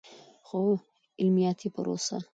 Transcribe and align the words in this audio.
خو 0.47 0.59
عملیاتي 1.23 1.67
پروسه 1.75 2.17